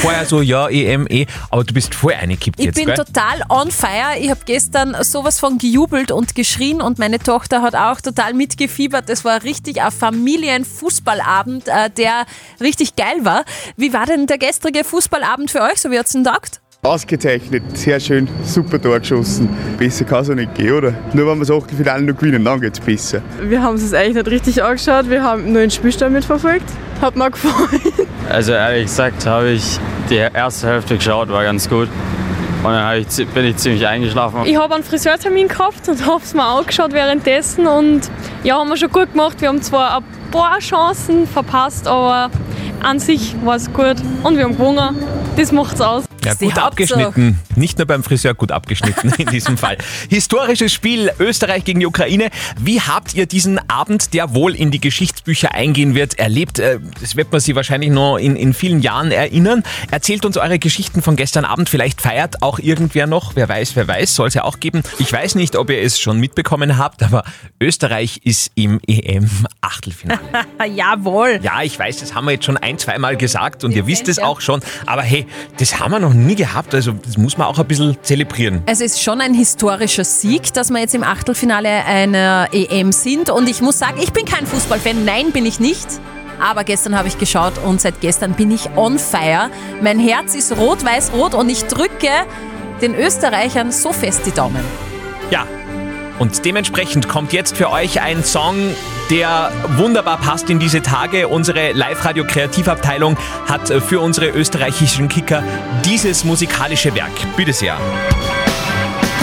vorher 0.00 0.26
so, 0.26 0.40
ja, 0.40 0.68
EM, 0.68 1.06
eh, 1.08 1.26
aber 1.50 1.64
du 1.64 1.74
bist 1.74 1.94
voll 1.94 2.14
eingekippt 2.14 2.58
Ich 2.58 2.66
jetzt, 2.66 2.74
bin 2.76 2.86
gell? 2.86 2.96
total 2.96 3.42
on 3.48 3.70
fire. 3.70 4.18
Ich 4.20 4.30
habe 4.30 4.40
gestern 4.44 4.96
sowas 5.02 5.38
von 5.40 5.58
gejubelt 5.58 6.10
und 6.10 6.34
geschrien 6.34 6.80
und 6.82 6.98
meine 6.98 7.18
Tochter 7.18 7.62
hat 7.62 7.74
auch 7.74 8.00
total 8.00 8.34
mitgefiebert. 8.34 9.08
Es 9.10 9.24
war 9.24 9.42
richtig 9.42 9.82
ein 9.82 9.92
Familienfußballabend, 9.92 11.68
äh, 11.68 11.90
der 11.90 12.26
richtig 12.60 12.96
geil 12.96 13.24
war. 13.24 13.44
Wie 13.76 13.92
war 13.92 14.06
denn 14.06 14.26
der 14.26 14.38
gestrige 14.38 14.84
Fußballabend 14.84 15.50
für 15.50 15.62
euch? 15.62 15.80
So 15.80 15.90
wie 15.90 15.98
hat's 15.98 16.12
denn 16.12 16.24
taugt? 16.24 16.60
Ausgezeichnet, 16.82 17.76
sehr 17.76 17.98
schön, 17.98 18.28
super 18.44 18.80
Tor 18.80 19.00
geschossen. 19.00 19.48
Besser 19.76 20.04
kann 20.04 20.22
es 20.22 20.30
auch 20.30 20.34
nicht 20.34 20.54
gehen, 20.54 20.72
oder? 20.72 20.94
Nur 21.12 21.26
wenn 21.26 21.38
wir 21.38 21.44
das 21.44 21.50
Achtelfinale 21.50 22.04
noch 22.04 22.16
gewinnen, 22.16 22.44
dann 22.44 22.60
geht 22.60 22.74
es 22.74 22.80
besser. 22.80 23.20
Wir 23.42 23.60
haben 23.60 23.74
es 23.74 23.82
uns 23.82 23.94
eigentlich 23.94 24.14
nicht 24.14 24.28
richtig 24.28 24.62
angeschaut. 24.62 25.10
Wir 25.10 25.20
haben 25.20 25.52
nur 25.52 25.60
den 25.60 25.72
Spielstand 25.72 26.12
mitverfolgt. 26.12 26.70
Hat 27.00 27.16
mir 27.16 27.30
gefallen. 27.32 27.82
Also 28.30 28.52
ehrlich 28.52 28.84
gesagt 28.84 29.26
habe 29.26 29.50
ich 29.50 29.80
die 30.08 30.16
erste 30.16 30.68
Hälfte 30.68 30.96
geschaut, 30.96 31.28
war 31.30 31.42
ganz 31.42 31.68
gut. 31.68 31.88
Und 32.62 32.72
dann 32.72 32.96
ich, 32.96 33.26
bin 33.26 33.44
ich 33.44 33.56
ziemlich 33.56 33.84
eingeschlafen. 33.84 34.42
Ich 34.44 34.56
habe 34.56 34.76
einen 34.76 34.84
Friseurtermin 34.84 35.48
gehabt 35.48 35.88
und 35.88 36.06
habe 36.06 36.22
es 36.22 36.32
mir 36.32 36.44
angeschaut 36.44 36.92
währenddessen. 36.92 37.66
Und 37.66 38.02
ja, 38.44 38.56
haben 38.56 38.68
wir 38.68 38.76
schon 38.76 38.90
gut 38.90 39.10
gemacht. 39.10 39.40
Wir 39.40 39.48
haben 39.48 39.62
zwar 39.62 39.98
ein 39.98 40.04
paar 40.30 40.60
Chancen 40.60 41.26
verpasst, 41.26 41.88
aber 41.88 42.30
an 42.84 43.00
sich 43.00 43.34
war 43.44 43.56
es 43.56 43.72
gut. 43.72 43.96
Und 44.22 44.36
wir 44.36 44.44
haben 44.44 44.56
gewonnen. 44.56 44.96
Das 45.36 45.50
macht's 45.50 45.80
aus. 45.80 46.07
Ja, 46.28 46.34
gut 46.34 46.56
Hauptsache. 46.58 46.66
abgeschnitten. 47.06 47.38
Nicht 47.56 47.78
nur 47.78 47.86
beim 47.86 48.02
Friseur 48.02 48.34
gut 48.34 48.52
abgeschnitten 48.52 49.12
in 49.18 49.26
diesem 49.28 49.56
Fall. 49.58 49.76
Historisches 50.10 50.72
Spiel 50.72 51.10
Österreich 51.18 51.64
gegen 51.64 51.80
die 51.80 51.86
Ukraine. 51.86 52.30
Wie 52.60 52.80
habt 52.80 53.14
ihr 53.14 53.26
diesen 53.26 53.58
Abend, 53.68 54.14
der 54.14 54.34
wohl 54.34 54.54
in 54.54 54.70
die 54.70 54.80
Geschichtsbücher 54.80 55.54
eingehen 55.54 55.94
wird, 55.94 56.18
erlebt? 56.18 56.58
Äh, 56.58 56.78
Das 57.00 57.16
wird 57.16 57.32
man 57.32 57.40
sich 57.40 57.54
wahrscheinlich 57.54 57.90
noch 57.90 58.16
in, 58.16 58.36
in 58.36 58.54
vielen 58.54 58.80
Jahren 58.80 59.10
erinnern. 59.10 59.62
Erzählt 59.90 60.24
uns 60.24 60.36
eure 60.36 60.58
Geschichten 60.58 61.02
von 61.02 61.16
gestern 61.16 61.44
Abend. 61.44 61.68
Vielleicht 61.68 62.00
feiert 62.00 62.42
auch 62.42 62.58
irgendwer 62.58 63.06
noch. 63.06 63.34
Wer 63.36 63.48
weiß, 63.48 63.76
wer 63.76 63.88
weiß, 63.88 64.14
soll 64.14 64.28
es 64.28 64.34
ja 64.34 64.44
auch 64.44 64.60
geben. 64.60 64.82
Ich 64.98 65.12
weiß 65.12 65.34
nicht, 65.34 65.56
ob 65.56 65.70
ihr 65.70 65.80
es 65.82 65.98
schon 66.00 66.18
mitbekommen 66.20 66.78
habt, 66.78 67.02
aber 67.02 67.24
Österreich 67.60 68.20
ist 68.24 68.50
im 68.54 68.80
EM-Achtelfinale. 68.86 70.20
Jawohl. 70.74 71.40
Ja, 71.42 71.62
ich 71.62 71.78
weiß, 71.78 71.98
das 71.98 72.14
haben 72.14 72.26
wir 72.26 72.32
jetzt 72.32 72.44
schon 72.44 72.56
ein, 72.56 72.78
zweimal 72.78 73.16
gesagt 73.16 73.64
und 73.64 73.72
ihr 73.72 73.86
wisst 73.86 74.08
es 74.08 74.18
auch 74.18 74.40
schon. 74.40 74.60
Aber 74.86 75.02
hey, 75.02 75.26
das 75.58 75.78
haben 75.78 75.92
wir 75.92 75.98
noch 76.00 76.14
nie 76.18 76.34
gehabt. 76.34 76.74
Also 76.74 76.92
das 76.92 77.16
muss 77.16 77.38
man 77.38 77.46
auch 77.46 77.58
ein 77.58 77.66
bisschen 77.66 77.96
zelebrieren. 78.02 78.62
Es 78.66 78.80
ist 78.80 79.02
schon 79.02 79.20
ein 79.20 79.34
historischer 79.34 80.04
Sieg, 80.04 80.52
dass 80.52 80.70
wir 80.70 80.80
jetzt 80.80 80.94
im 80.94 81.02
Achtelfinale 81.02 81.84
einer 81.84 82.48
EM 82.52 82.92
sind. 82.92 83.30
Und 83.30 83.48
ich 83.48 83.60
muss 83.60 83.78
sagen, 83.78 83.98
ich 84.02 84.12
bin 84.12 84.24
kein 84.24 84.46
Fußballfan. 84.46 85.04
Nein, 85.04 85.32
bin 85.32 85.46
ich 85.46 85.60
nicht. 85.60 85.86
Aber 86.40 86.64
gestern 86.64 86.96
habe 86.96 87.08
ich 87.08 87.18
geschaut 87.18 87.54
und 87.64 87.80
seit 87.80 88.00
gestern 88.00 88.34
bin 88.34 88.50
ich 88.50 88.70
on 88.76 88.98
fire. 88.98 89.50
Mein 89.82 89.98
Herz 89.98 90.34
ist 90.34 90.56
rot-weiß-rot 90.56 91.34
und 91.34 91.48
ich 91.48 91.64
drücke 91.64 92.10
den 92.80 92.94
Österreichern 92.94 93.72
so 93.72 93.92
fest 93.92 94.22
die 94.26 94.32
Daumen. 94.32 94.64
Ja. 95.30 95.46
Und 96.18 96.44
dementsprechend 96.44 97.08
kommt 97.08 97.32
jetzt 97.32 97.56
für 97.56 97.70
euch 97.70 98.00
ein 98.00 98.24
Song, 98.24 98.56
der 99.10 99.50
wunderbar 99.76 100.18
passt 100.18 100.50
in 100.50 100.58
diese 100.58 100.82
Tage. 100.82 101.28
Unsere 101.28 101.72
Live-Radio-Kreativabteilung 101.72 103.16
hat 103.46 103.70
äh, 103.70 103.80
für 103.80 104.00
unsere 104.00 104.28
österreichischen 104.28 105.08
Kicker 105.08 105.42
dieses 105.84 106.24
musikalische 106.24 106.94
Werk. 106.94 107.12
Bitte 107.36 107.52
sehr. 107.52 107.76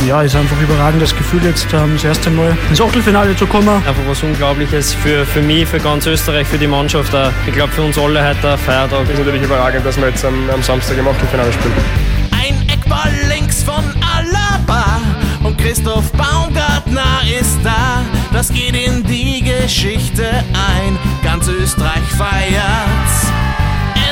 Ja, 0.08 0.22
ist 0.22 0.36
einfach 0.36 0.56
ein 0.58 0.64
überragendes 0.64 1.16
Gefühl, 1.16 1.44
jetzt 1.44 1.68
ähm, 1.74 1.94
das 1.94 2.04
erste 2.04 2.30
Mal 2.30 2.56
ins 2.70 2.80
Achtelfinale 2.80 3.36
zu 3.36 3.48
kommen. 3.48 3.70
Einfach 3.70 3.96
was 4.08 4.22
Unglaubliches 4.22 4.94
für, 4.94 5.26
für 5.26 5.42
mich, 5.42 5.68
für 5.68 5.80
ganz 5.80 6.06
Österreich, 6.06 6.46
für 6.46 6.60
die 6.60 6.68
Mannschaft. 6.68 7.16
auch. 7.16 7.32
Ich 7.48 7.54
glaube, 7.54 7.72
für 7.72 7.82
uns 7.82 7.98
alle 7.98 8.24
heute 8.24 8.52
ein 8.52 8.58
Feiertag. 8.60 9.10
ist 9.10 9.18
natürlich 9.18 9.42
überragend, 9.42 9.86
dass 9.86 9.98
wir 9.98 10.10
jetzt 10.10 10.24
am, 10.24 10.48
am 10.52 10.62
Samstag 10.62 10.98
im 10.98 11.08
Achtelfinale 11.08 11.52
spielen. 11.52 11.74
Ein 12.32 12.70
Eckball 12.70 13.12
links 13.30 13.64
von 13.64 13.84
Alaba 14.16 15.02
und 15.44 15.58
Christoph 15.58 16.12
Baumgartner 16.12 17.22
ist 17.40 17.58
da. 17.64 18.04
Das 18.32 18.50
geht 18.50 18.76
in 18.76 18.95
Geschichte 19.66 20.28
ein. 20.28 20.96
Ganz 21.24 21.48
Österreich 21.48 22.04
feiert's. 22.20 23.32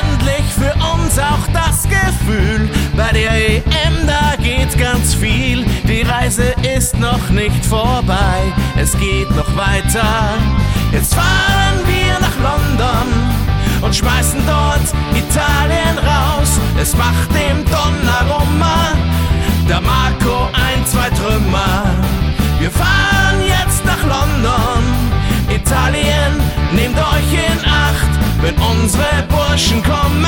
Endlich 0.00 0.44
für 0.52 0.74
uns 0.92 1.16
auch 1.16 1.46
das 1.52 1.84
Gefühl. 1.84 2.68
Bei 2.96 3.12
der 3.12 3.30
EM, 3.30 4.04
da 4.04 4.34
geht 4.42 4.76
ganz 4.76 5.14
viel. 5.14 5.64
Die 5.84 6.02
Reise 6.02 6.56
ist 6.76 6.98
noch 6.98 7.30
nicht 7.30 7.64
vorbei. 7.64 8.52
Es 8.76 8.98
geht 8.98 9.30
noch 9.30 9.56
weiter. 9.56 10.38
Jetzt 10.90 11.14
fahren 11.14 11.78
wir 11.86 12.18
nach 12.18 12.36
London 12.42 13.12
und 13.80 13.94
schmeißen 13.94 14.42
dort 14.48 14.92
Italien 15.16 15.98
raus. 15.98 16.58
Es 16.82 16.96
macht 16.96 17.30
dem 17.30 17.64
Donnarumma 17.66 18.88
der 19.68 19.80
Marco 19.82 20.48
ein, 20.52 20.84
zwei 20.84 21.10
Trümmer. 21.10 22.23
Burschen 29.54 29.84
kommen, 29.84 30.26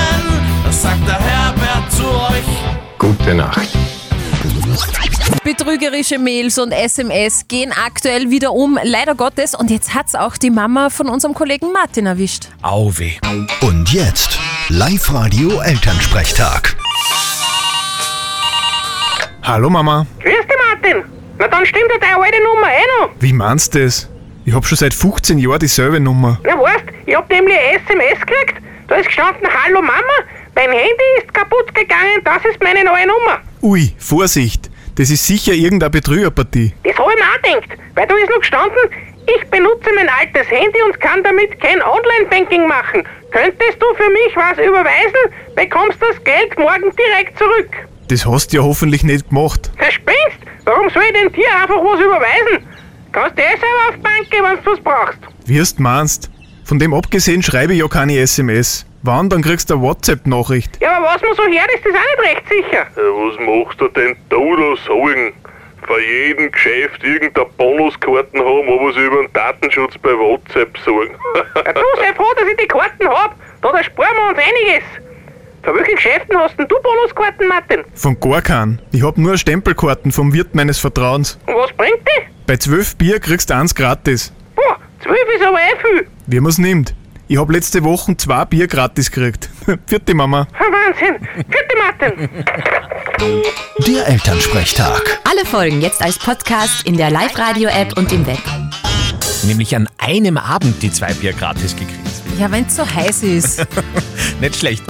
das 0.65 0.83
sagt 0.83 1.05
der 1.05 1.19
Herbert 1.19 1.91
zu 1.91 2.05
euch. 2.05 2.45
Gute 2.97 3.35
Nacht. 3.35 3.69
Betrügerische 5.43 6.17
Mails 6.17 6.61
und 6.61 6.71
SMS 6.71 7.49
gehen 7.49 7.73
aktuell 7.73 8.31
wieder 8.31 8.53
um, 8.53 8.79
leider 8.85 9.17
Gottes. 9.17 9.57
Und 9.57 9.69
jetzt 9.73 9.97
hat's 9.97 10.15
auch 10.15 10.37
die 10.37 10.51
Mama 10.51 10.91
von 10.91 11.09
unserem 11.09 11.35
Kollegen 11.35 11.73
Martin 11.73 12.07
erwischt. 12.07 12.51
Auweh. 12.63 13.15
Und 13.63 13.93
jetzt 13.93 14.39
Live-Radio 14.69 15.61
Elternsprechtag. 15.61 16.77
Hallo 19.43 19.69
Mama, 19.69 20.07
Grüß 20.21 20.33
dich, 20.33 20.57
Martin. 20.71 21.03
Na, 21.41 21.49
dann 21.49 21.67
stimmt 21.67 21.91
ja 21.93 21.99
deine 21.99 22.23
alte 22.23 22.39
Nummer 22.45 22.69
eh 22.69 23.03
noch. 23.03 23.11
wie 23.19 23.33
meinst 23.33 23.75
du 23.75 23.83
das? 23.83 24.09
Ich 24.45 24.55
hab 24.55 24.65
schon 24.65 24.79
seit 24.79 24.95
15 24.95 25.39
Jahren 25.39 25.59
dieselbe 25.59 25.99
Nummer. 25.99 26.39
Na, 26.45 26.53
weißt, 26.57 26.85
ich 27.07 27.17
hab 27.17 27.29
nämlich 27.29 27.57
eine 27.59 27.81
SMS 27.81 28.21
gekriegt. 28.21 28.66
Da 28.89 28.95
ist 28.97 29.07
gestanden, 29.07 29.49
Hallo 29.49 29.83
Mama, 29.83 30.17
mein 30.55 30.71
Handy 30.71 31.05
ist 31.19 31.35
kaputt 31.35 31.75
gegangen, 31.75 32.23
das 32.25 32.45
ist 32.45 32.63
meine 32.63 32.85
neue 32.85 33.07
Nummer. 33.07 33.41
Ui, 33.63 33.93
Vorsicht, 33.99 34.71
das 34.97 35.11
ist 35.11 35.27
sicher 35.27 35.53
irgendeine 35.53 35.91
Betrügerpartie. 35.91 36.73
Das 36.85 36.97
hab 36.97 37.09
ich 37.11 37.17
mir 37.17 37.25
auch 37.25 37.43
gedacht, 37.43 37.81
weil 37.97 38.07
da 38.07 38.15
ist 38.15 38.31
noch 38.31 38.39
gestanden, 38.39 38.79
ich 39.27 39.51
benutze 39.51 39.91
mein 39.97 40.09
altes 40.09 40.49
Handy 40.49 40.81
und 40.83 41.01
kann 41.01 41.25
damit 41.25 41.61
kein 41.61 41.83
Online-Banking 41.83 42.69
machen. 42.69 43.03
Könntest 43.33 43.83
du 43.83 43.87
für 43.97 44.09
mich 44.11 44.37
was 44.37 44.57
überweisen, 44.57 45.35
bekommst 45.57 45.99
das 46.01 46.23
Geld 46.23 46.57
morgen 46.57 46.93
direkt 46.97 47.37
zurück. 47.37 47.71
Das 48.07 48.25
hast 48.25 48.53
du 48.53 48.59
ja 48.59 48.63
hoffentlich 48.63 49.03
nicht 49.03 49.29
gemacht. 49.31 49.69
Verspinnst? 49.79 50.39
Warum 50.65 50.89
soll 50.91 51.03
ich 51.03 51.13
denn 51.13 51.33
dir 51.33 51.49
einfach 51.61 51.83
was 51.83 52.01
überweisen? 52.01 52.65
Kannst 53.11 53.37
du 53.37 53.43
eh 53.43 53.47
selber 53.47 53.89
auf 53.89 53.95
die 53.97 54.03
Bank 54.03 54.31
gehen, 54.31 54.45
wenn 54.45 54.63
du 54.63 54.71
was 54.71 54.81
brauchst. 54.81 55.19
Du 55.77 55.83
meinst. 55.83 56.31
Von 56.67 56.81
dem 56.81 56.93
abgesehen 56.95 57.45
schreibe 57.45 57.75
ich 57.75 57.79
ja 57.79 57.87
keine 57.87 58.19
SMS. 58.19 58.87
Wann, 59.03 59.29
dann 59.29 59.41
kriegst 59.41 59.71
du 59.71 59.75
eine 59.75 59.85
WhatsApp-Nachricht. 59.85 60.81
Ja, 60.83 60.97
aber 60.97 61.07
was 61.15 61.23
man 61.23 61.33
so 61.37 61.43
hört, 61.45 61.71
ist 61.73 61.85
das 61.85 61.95
auch 61.95 62.25
nicht 62.25 62.37
recht 62.37 62.49
sicher. 62.49 62.87
Ja, 62.97 63.03
was 63.15 63.39
machst 63.39 63.81
du 63.81 63.87
denn 63.87 64.17
da 64.29 64.37
da 64.37 64.77
sagen? 64.85 65.33
Für 65.87 66.01
jeden 66.03 66.51
Geschäft 66.51 67.05
irgendeine 67.05 67.47
Bonuskarten 67.57 68.41
haben, 68.41 68.69
aber 68.69 68.93
sie 68.95 68.99
über 68.99 69.23
den 69.23 69.33
Datenschutz 69.33 69.97
bei 69.99 70.11
WhatsApp 70.11 70.77
sagen. 70.85 71.15
Ja, 71.55 71.73
du 71.73 71.81
sei 72.01 72.13
froh, 72.15 72.33
dass 72.37 72.49
ich 72.49 72.57
die 72.57 72.67
Karten 72.67 73.07
hab. 73.09 73.37
Da, 73.63 73.71
da 73.71 73.85
sparen 73.85 74.17
wir 74.17 74.29
uns 74.31 74.39
einiges. 74.39 74.85
Für 75.63 75.73
welche 75.73 75.93
Geschäften 75.93 76.37
hast 76.37 76.59
denn 76.59 76.67
du 76.67 76.75
Bonuskarten, 76.83 77.47
Martin? 77.47 77.85
Von 77.95 78.19
gar 78.19 78.43
keinen. 78.43 78.83
Ich 78.91 79.05
hab 79.05 79.17
nur 79.19 79.39
Stempelkarten 79.39 80.11
vom 80.11 80.33
Wirt 80.33 80.53
meines 80.57 80.81
Vertrauens. 80.81 81.39
Und 81.47 81.55
was 81.55 81.73
bringt 81.75 82.01
die? 82.01 82.23
Bei 82.49 82.57
12 82.57 82.97
Bier 82.97 83.21
kriegst 83.21 83.51
du 83.51 83.55
eins 83.55 83.73
gratis. 83.73 84.33
Boah, 84.57 84.79
zwölf 85.01 85.29
ist 85.33 85.45
aber 85.45 85.59
eh 85.59 85.77
viel. 85.81 86.09
Wie 86.29 86.41
man's 86.41 86.59
nimmt. 86.59 86.93
Ich 87.29 87.39
hab 87.39 87.51
letzte 87.51 87.85
Woche 87.85 88.17
zwei 88.17 88.45
Bier 88.47 88.67
gratis 88.67 89.13
gekriegt. 89.13 89.49
Vierte 89.87 90.13
Mama. 90.13 90.49
Wahnsinn. 90.59 91.29
Vierte 91.49 91.77
Martin. 91.79 92.29
Der 93.87 94.09
Elternsprechtag. 94.09 95.21
Alle 95.23 95.45
Folgen 95.45 95.81
jetzt 95.81 96.03
als 96.03 96.19
Podcast 96.19 96.85
in 96.85 96.97
der 96.97 97.11
Live-Radio-App 97.11 97.97
und 97.97 98.13
im 98.13 98.27
Web. 98.27 98.41
Nämlich 99.45 99.77
an 99.77 99.89
einem 99.99 100.37
Abend 100.37 100.83
die 100.83 100.91
zwei 100.91 101.13
Bier 101.15 101.33
gratis 101.33 101.77
gekriegt. 101.77 102.01
Ja, 102.41 102.51
wenn's 102.51 102.75
so 102.75 102.85
heiß 102.85 103.23
ist. 103.23 103.65
Nicht 104.41 104.57
schlecht. 104.57 104.83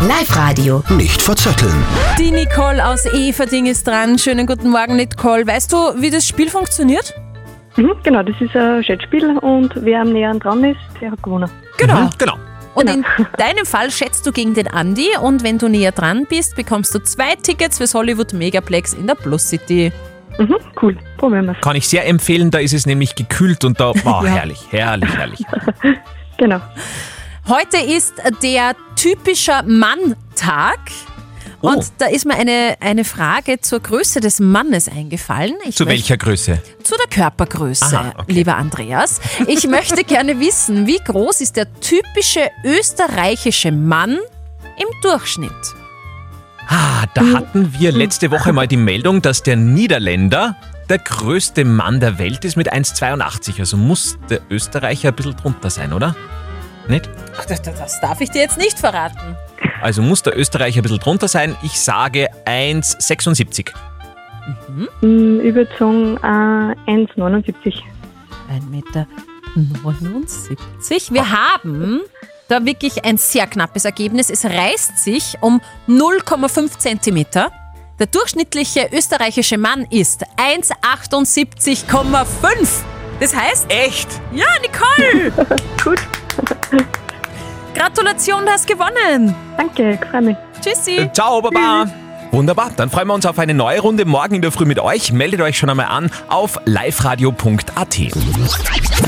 Live-Radio. 0.00 0.84
Nicht 0.90 1.20
verzetteln. 1.20 1.84
Die 2.18 2.30
Nicole 2.30 2.84
aus 2.86 3.04
Everding 3.06 3.66
ist 3.66 3.84
dran. 3.84 4.16
Schönen 4.16 4.46
guten 4.46 4.70
Morgen, 4.70 4.94
Nicole. 4.94 5.44
Weißt 5.44 5.72
du, 5.72 5.76
wie 6.00 6.10
das 6.10 6.26
Spiel 6.26 6.48
funktioniert? 6.50 7.14
Mhm, 7.80 7.92
genau, 8.02 8.22
das 8.22 8.38
ist 8.40 8.54
ein 8.54 8.84
Schätzspiel 8.84 9.38
und 9.38 9.72
wer 9.76 10.02
am 10.02 10.12
näheren 10.12 10.38
dran 10.38 10.62
ist, 10.64 10.78
der 11.00 11.12
hat 11.12 11.22
gewonnen. 11.22 11.50
Genau. 11.78 12.00
Mhm, 12.02 12.10
genau. 12.18 12.34
Und 12.74 12.88
in 12.90 13.04
deinem 13.38 13.64
Fall 13.64 13.90
schätzt 13.90 14.26
du 14.26 14.32
gegen 14.32 14.54
den 14.54 14.68
Andi 14.68 15.06
und 15.20 15.42
wenn 15.42 15.58
du 15.58 15.68
näher 15.68 15.92
dran 15.92 16.26
bist, 16.28 16.56
bekommst 16.56 16.94
du 16.94 16.98
zwei 17.00 17.34
Tickets 17.36 17.78
fürs 17.78 17.94
Hollywood 17.94 18.32
Megaplex 18.32 18.92
in 18.92 19.06
der 19.06 19.14
Plus 19.14 19.48
City. 19.48 19.92
Mhm, 20.38 20.56
cool, 20.80 20.96
probieren 21.16 21.46
wir 21.46 21.54
Kann 21.54 21.74
ich 21.76 21.88
sehr 21.88 22.06
empfehlen, 22.06 22.50
da 22.50 22.58
ist 22.58 22.72
es 22.72 22.86
nämlich 22.86 23.14
gekühlt 23.14 23.64
und 23.64 23.80
da, 23.80 23.90
oh, 23.90 23.94
Ja. 24.04 24.22
herrlich, 24.24 24.60
herrlich, 24.70 25.16
herrlich. 25.16 25.40
Genau. 26.38 26.60
Heute 27.46 27.76
ist 27.76 28.14
der 28.42 28.74
typischer 28.96 29.62
Mann-Tag. 29.64 30.78
Oh. 31.62 31.68
Und 31.68 31.92
da 31.98 32.06
ist 32.06 32.24
mir 32.24 32.34
eine, 32.36 32.76
eine 32.80 33.04
Frage 33.04 33.60
zur 33.60 33.80
Größe 33.80 34.20
des 34.20 34.40
Mannes 34.40 34.88
eingefallen. 34.88 35.56
Ich 35.66 35.76
Zu 35.76 35.86
welcher 35.86 36.16
Größe? 36.16 36.62
Zu 36.82 36.94
der 36.96 37.06
Körpergröße, 37.08 37.98
Aha, 37.98 38.12
okay. 38.16 38.32
lieber 38.32 38.56
Andreas. 38.56 39.20
Ich 39.46 39.66
möchte 39.66 40.02
gerne 40.04 40.40
wissen, 40.40 40.86
wie 40.86 40.98
groß 40.98 41.42
ist 41.42 41.56
der 41.56 41.66
typische 41.80 42.48
österreichische 42.64 43.72
Mann 43.72 44.12
im 44.78 44.86
Durchschnitt? 45.02 45.50
Ah, 46.66 47.04
da 47.14 47.22
hatten 47.34 47.74
wir 47.78 47.92
letzte 47.92 48.30
Woche 48.30 48.52
mal 48.52 48.68
die 48.68 48.76
Meldung, 48.76 49.20
dass 49.22 49.42
der 49.42 49.56
Niederländer 49.56 50.56
der 50.88 50.98
größte 50.98 51.64
Mann 51.64 52.00
der 52.00 52.18
Welt 52.18 52.44
ist 52.44 52.56
mit 52.56 52.72
1,82. 52.72 53.58
Also 53.58 53.76
muss 53.76 54.18
der 54.30 54.40
Österreicher 54.50 55.08
ein 55.08 55.14
bisschen 55.14 55.36
drunter 55.36 55.68
sein, 55.68 55.92
oder? 55.92 56.16
Nicht? 56.88 57.08
Ach, 57.38 57.44
das- 57.44 57.60
das 57.62 58.00
darf 58.00 58.20
ich 58.20 58.30
dir 58.30 58.40
jetzt 58.42 58.56
nicht 58.58 58.78
verraten. 58.78 59.36
Also 59.82 60.02
muss 60.02 60.22
der 60.22 60.36
Österreicher 60.38 60.80
ein 60.80 60.82
bisschen 60.82 60.98
drunter 60.98 61.26
sein. 61.28 61.56
Ich 61.62 61.80
sage 61.80 62.28
1,76. 62.44 63.70
Mm, 65.00 65.40
Ich 65.40 65.54
würde 65.54 65.70
sagen 65.78 66.16
äh, 66.18 66.74
1,79. 66.90 67.82
1,79 68.50 68.70
Meter. 68.70 69.06
Wir 71.10 71.30
haben 71.30 72.00
da 72.48 72.64
wirklich 72.64 73.04
ein 73.04 73.16
sehr 73.16 73.46
knappes 73.46 73.84
Ergebnis. 73.84 74.28
Es 74.30 74.44
reißt 74.44 74.98
sich 74.98 75.36
um 75.40 75.60
0,5 75.88 76.78
Zentimeter. 76.78 77.50
Der 77.98 78.06
durchschnittliche 78.06 78.88
österreichische 78.92 79.58
Mann 79.58 79.86
ist 79.90 80.24
1,78,5. 80.36 82.68
Das 83.20 83.34
heißt. 83.36 83.66
Echt? 83.70 84.08
Ja, 84.32 84.46
Nicole! 84.62 85.30
Gut. 85.84 85.98
Gratulation, 87.80 88.44
du 88.44 88.52
hast 88.52 88.66
gewonnen. 88.66 89.34
Danke, 89.56 89.98
freue 90.10 90.20
mich. 90.20 90.36
Tschüssi. 90.60 90.98
Äh, 90.98 91.12
Ciao, 91.14 91.40
Baba. 91.40 91.86
Wunderbar, 92.30 92.72
dann 92.76 92.90
freuen 92.90 93.08
wir 93.08 93.14
uns 93.14 93.24
auf 93.24 93.38
eine 93.38 93.54
neue 93.54 93.80
Runde 93.80 94.04
morgen 94.04 94.34
in 94.34 94.42
der 94.42 94.52
Früh 94.52 94.66
mit 94.66 94.78
euch. 94.78 95.12
Meldet 95.12 95.40
euch 95.40 95.56
schon 95.56 95.70
einmal 95.70 95.86
an 95.86 96.10
auf 96.28 96.60
liveradio.at. 96.66 97.98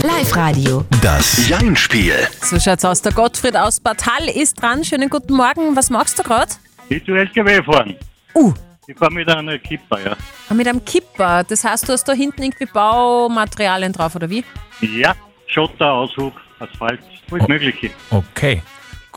Live-Radio. 0.02 0.86
Das 1.02 1.46
Jein-Spiel. 1.50 2.14
So 2.40 2.58
schaut's 2.58 2.86
aus. 2.86 3.02
Der 3.02 3.12
Gottfried 3.12 3.58
aus 3.58 3.78
Bad 3.78 4.06
Hall 4.06 4.26
ist 4.26 4.62
dran. 4.62 4.82
Schönen 4.84 5.10
guten 5.10 5.34
Morgen. 5.34 5.76
Was 5.76 5.90
machst 5.90 6.18
du 6.18 6.22
gerade? 6.22 6.52
Ich 6.88 7.04
zu 7.04 7.12
LKW 7.12 7.62
fahren. 7.62 7.94
Uh. 8.34 8.54
Ich 8.86 8.96
fahre 8.96 9.12
mit 9.12 9.28
einer 9.28 9.58
Kipper, 9.58 10.00
ja. 10.02 10.16
Mit 10.54 10.66
einem 10.66 10.82
Kipper. 10.82 11.44
Das 11.44 11.62
heißt, 11.62 11.90
du 11.90 11.92
hast 11.92 12.04
da 12.04 12.14
hinten 12.14 12.42
irgendwie 12.42 12.64
Baumaterialien 12.64 13.92
drauf, 13.92 14.16
oder 14.16 14.30
wie? 14.30 14.42
Ja, 14.80 15.14
Schotter, 15.46 15.92
Aushub, 15.92 16.32
Asphalt, 16.62 17.00
alles 17.30 17.48
Mögliche. 17.48 17.90
Okay. 18.10 18.62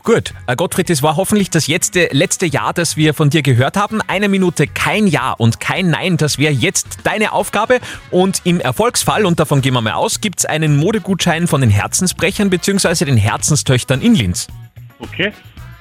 Gut, 0.02 0.32
Äh, 0.46 0.54
Gottfried, 0.54 0.88
das 0.88 1.02
war 1.02 1.16
hoffentlich 1.16 1.50
das 1.50 1.66
letzte, 1.66 2.08
letzte 2.12 2.46
Jahr, 2.46 2.72
das 2.72 2.96
wir 2.96 3.12
von 3.12 3.28
dir 3.28 3.42
gehört 3.42 3.76
haben. 3.76 4.00
Eine 4.06 4.28
Minute 4.28 4.68
kein 4.68 5.08
Ja 5.08 5.32
und 5.32 5.58
kein 5.58 5.90
Nein, 5.90 6.16
das 6.16 6.38
wäre 6.38 6.52
jetzt 6.52 6.98
deine 7.02 7.32
Aufgabe. 7.32 7.80
Und 8.12 8.42
im 8.44 8.60
Erfolgsfall, 8.60 9.26
und 9.26 9.40
davon 9.40 9.62
gehen 9.62 9.74
wir 9.74 9.80
mal 9.80 9.94
aus, 9.94 10.20
gibt 10.20 10.38
es 10.38 10.44
einen 10.44 10.76
Modegutschein 10.76 11.48
von 11.48 11.60
den 11.60 11.70
Herzensbrechern 11.70 12.50
bzw. 12.50 13.04
den 13.04 13.16
Herzenstöchtern 13.16 14.00
in 14.00 14.14
Linz. 14.14 14.46
Okay. 15.00 15.32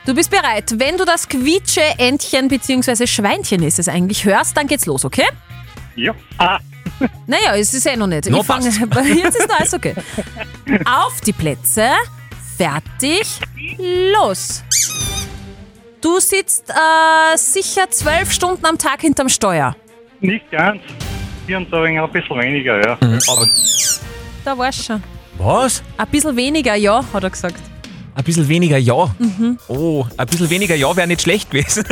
Du 0.07 0.15
bist 0.15 0.31
bereit. 0.31 0.73
Wenn 0.79 0.97
du 0.97 1.05
das 1.05 1.29
quietsche 1.29 1.81
Entchen 1.99 2.47
bzw. 2.47 3.05
Schweinchen 3.05 3.61
ist 3.61 3.77
es 3.77 3.87
eigentlich 3.87 4.25
hörst, 4.25 4.57
dann 4.57 4.65
geht's 4.65 4.87
los, 4.87 5.05
okay? 5.05 5.27
Ja. 5.95 6.15
Ah. 6.39 6.57
Naja, 7.27 7.55
es 7.55 7.73
ist 7.73 7.85
eh 7.85 7.95
noch 7.95 8.07
nicht. 8.07 8.29
Noch 8.29 8.41
Ich 8.41 8.45
fang-. 8.45 8.61
Jetzt 8.63 9.35
ist 9.37 9.47
noch 9.47 9.59
alles 9.59 9.73
okay. 9.73 9.93
Auf 10.85 11.21
die 11.21 11.33
Plätze. 11.33 11.89
Fertig. 12.57 13.27
Los. 13.77 14.63
Du 16.01 16.19
sitzt 16.19 16.69
äh, 16.69 17.35
sicher 17.37 17.89
zwölf 17.89 18.31
Stunden 18.31 18.65
am 18.65 18.77
Tag 18.77 19.01
hinterm 19.01 19.27
Steuer. 19.27 19.75
Nicht 20.19 20.49
ganz. 20.51 20.81
Hier 21.47 21.57
und 21.57 21.71
da 21.71 21.81
ein 21.83 22.11
bisschen 22.11 22.39
weniger, 22.39 22.83
ja. 22.85 22.93
aber 22.93 23.47
Da 24.43 24.57
war's 24.57 24.85
schon. 24.85 25.03
was? 25.37 25.83
Ein 25.97 26.07
bisschen 26.07 26.35
weniger, 26.35 26.75
ja, 26.75 27.03
hat 27.13 27.23
er 27.23 27.29
gesagt. 27.29 27.59
Ein 28.15 28.23
bisschen 28.23 28.47
weniger 28.47 28.77
Ja. 28.77 29.13
Mhm. 29.19 29.59
Oh, 29.67 30.05
ein 30.17 30.27
bisschen 30.27 30.49
weniger 30.49 30.75
Ja 30.75 30.95
wäre 30.95 31.07
nicht 31.07 31.21
schlecht 31.21 31.51
gewesen. 31.51 31.83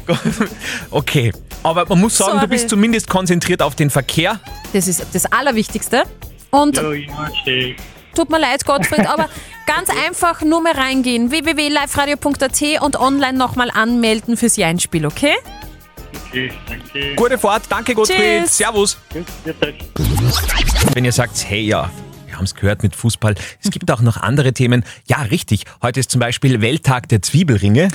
okay, 0.90 1.32
aber 1.62 1.84
man 1.88 2.00
muss 2.00 2.16
sagen, 2.16 2.32
Sorry. 2.32 2.44
du 2.46 2.48
bist 2.48 2.68
zumindest 2.70 3.08
konzentriert 3.08 3.60
auf 3.62 3.74
den 3.74 3.90
Verkehr. 3.90 4.40
Das 4.72 4.88
ist 4.88 5.04
das 5.12 5.26
Allerwichtigste. 5.26 6.04
Und 6.50 6.76
Ja, 6.78 6.92
ja, 6.92 7.30
okay. 7.42 7.76
tut 8.14 8.30
mir 8.30 8.38
leid, 8.40 8.64
Gottfried, 8.64 9.06
aber 9.06 9.28
ganz 9.66 9.88
einfach 9.90 10.40
nur 10.42 10.62
mal 10.62 10.72
reingehen. 10.72 11.30
www.liveradio.at 11.30 12.82
und 12.82 12.98
online 12.98 13.36
nochmal 13.38 13.70
anmelden 13.70 14.36
fürs 14.38 14.56
Jeinspiel, 14.56 15.04
okay? 15.06 15.34
Okay, 16.28 16.50
danke. 16.66 17.14
Gute 17.14 17.38
Fahrt, 17.38 17.64
danke 17.68 17.94
Gottfried. 17.94 18.42
Tschüss. 18.44 18.56
Servus. 18.56 18.98
Wenn 20.94 21.04
ihr 21.04 21.12
sagt, 21.12 21.44
hey 21.48 21.60
ja, 21.60 21.90
haben 22.40 22.46
es 22.46 22.54
gehört 22.54 22.82
mit 22.82 22.96
Fußball, 22.96 23.34
es 23.62 23.70
gibt 23.70 23.90
auch 23.90 24.00
noch 24.00 24.16
andere 24.16 24.54
Themen. 24.54 24.82
Ja, 25.06 25.18
richtig. 25.18 25.64
Heute 25.82 26.00
ist 26.00 26.10
zum 26.10 26.20
Beispiel 26.20 26.62
Welttag 26.62 27.08
der 27.10 27.20
Zwiebelringe. 27.20 27.88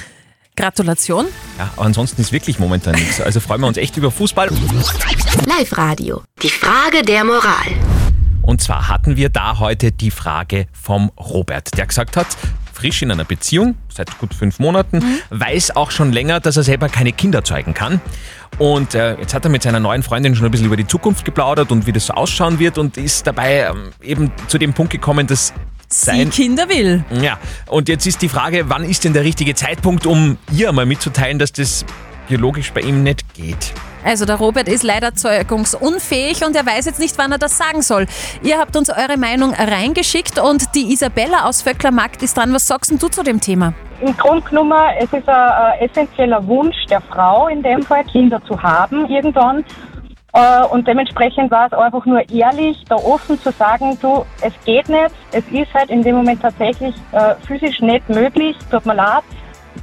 Gratulation. 0.55 1.25
Ja, 1.57 1.71
aber 1.75 1.87
ansonsten 1.87 2.21
ist 2.21 2.31
wirklich 2.31 2.59
momentan 2.59 2.93
nichts. 2.93 3.19
Also 3.19 3.39
freuen 3.39 3.61
wir 3.61 3.67
uns 3.67 3.77
echt 3.77 3.97
über 3.97 4.11
Fußball. 4.11 4.49
Live-Radio. 5.47 6.21
Die 6.43 6.49
Frage 6.49 7.01
der 7.01 7.25
Moral. 7.25 7.65
Und 8.43 8.61
zwar 8.61 8.87
hatten 8.87 9.17
wir 9.17 9.29
da 9.29 9.57
heute 9.57 9.91
die 9.91 10.11
Frage 10.11 10.67
vom 10.71 11.11
Robert, 11.17 11.75
der 11.75 11.87
gesagt 11.87 12.15
hat, 12.15 12.27
frisch 12.71 13.01
in 13.01 13.11
einer 13.11 13.25
Beziehung, 13.25 13.75
seit 13.91 14.15
gut 14.19 14.35
fünf 14.35 14.59
Monaten, 14.59 15.03
weiß 15.31 15.75
auch 15.75 15.89
schon 15.89 16.13
länger, 16.13 16.39
dass 16.39 16.55
er 16.55 16.63
selber 16.63 16.87
keine 16.87 17.13
Kinder 17.13 17.43
zeugen 17.43 17.73
kann. 17.73 17.99
Und 18.57 18.95
äh, 18.95 19.15
jetzt 19.19 19.33
hat 19.33 19.45
er 19.45 19.51
mit 19.51 19.63
seiner 19.63 19.79
neuen 19.79 20.03
Freundin 20.03 20.35
schon 20.35 20.45
ein 20.45 20.51
bisschen 20.51 20.67
über 20.67 20.77
die 20.77 20.87
Zukunft 20.87 21.25
geplaudert 21.25 21.71
und 21.71 21.87
wie 21.87 21.91
das 21.91 22.07
so 22.07 22.13
ausschauen 22.13 22.59
wird 22.59 22.77
und 22.77 22.97
ist 22.97 23.27
dabei 23.27 23.67
ähm, 23.69 23.91
eben 24.01 24.31
zu 24.47 24.57
dem 24.57 24.73
Punkt 24.73 24.91
gekommen, 24.91 25.27
dass 25.27 25.53
Sie 25.87 26.05
sein 26.05 26.29
Kinder 26.29 26.67
will. 26.67 27.05
ja, 27.21 27.37
und 27.67 27.89
jetzt 27.89 28.07
ist 28.07 28.21
die 28.21 28.29
Frage, 28.29 28.69
wann 28.69 28.83
ist 28.83 29.03
denn 29.03 29.13
der 29.13 29.23
richtige 29.23 29.53
Zeitpunkt, 29.55 30.05
um 30.05 30.37
ihr 30.51 30.71
mal 30.71 30.85
mitzuteilen, 30.85 31.37
dass 31.37 31.51
das 31.51 31.85
biologisch 32.27 32.71
bei 32.73 32.81
ihm 32.81 33.03
nicht 33.03 33.33
geht? 33.33 33.73
Also 34.05 34.25
der 34.25 34.35
Robert 34.35 34.67
ist 34.67 34.83
leider 34.83 35.15
zeugungsunfähig 35.15 36.45
und 36.45 36.55
er 36.55 36.65
weiß 36.65 36.85
jetzt 36.85 36.99
nicht, 36.99 37.17
wann 37.17 37.31
er 37.31 37.39
das 37.39 37.57
sagen 37.57 37.81
soll. 37.81 38.05
Ihr 38.43 38.59
habt 38.59 38.75
uns 38.77 38.91
eure 38.91 39.17
Meinung 39.17 39.53
reingeschickt 39.53 40.39
und 40.39 40.75
die 40.75 40.93
Isabella 40.93 41.45
aus 41.45 41.63
Vöcklermarkt 41.63 42.21
ist 42.21 42.37
dran. 42.37 42.53
Was 42.53 42.67
sagst 42.67 42.91
du 42.91 43.07
zu 43.07 43.23
dem 43.23 43.41
Thema? 43.41 43.73
Im 44.01 44.15
Grunde 44.15 44.45
es 44.99 45.11
ist 45.11 45.27
ein, 45.27 45.35
ein 45.35 45.79
essentieller 45.79 46.45
Wunsch 46.45 46.75
der 46.87 47.01
Frau 47.01 47.47
in 47.47 47.63
dem 47.63 47.81
Fall, 47.81 48.03
Kinder 48.03 48.39
zu 48.45 48.61
haben 48.61 49.09
irgendwann. 49.09 49.65
Äh, 50.33 50.65
Und 50.65 50.87
dementsprechend 50.87 51.49
war 51.49 51.65
es 51.67 51.73
einfach 51.73 52.05
nur 52.05 52.29
ehrlich, 52.29 52.83
da 52.87 52.95
offen 52.95 53.39
zu 53.41 53.51
sagen, 53.51 53.97
du, 54.01 54.23
es 54.41 54.53
geht 54.65 54.87
nicht, 54.89 55.15
es 55.31 55.43
ist 55.51 55.73
halt 55.73 55.89
in 55.89 56.03
dem 56.03 56.17
Moment 56.17 56.41
tatsächlich 56.41 56.93
äh, 57.13 57.35
physisch 57.47 57.79
nicht 57.79 58.07
möglich, 58.09 58.55
tut 58.69 58.85
mir 58.85 58.95
leid. 58.95 59.23